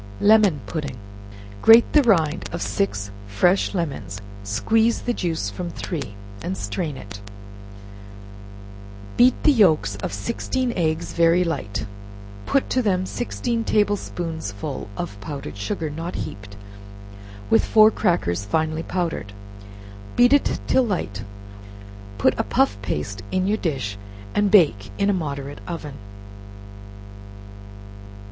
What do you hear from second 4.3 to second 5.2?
squeeze the